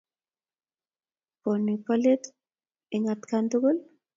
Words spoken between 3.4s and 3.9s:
tukul?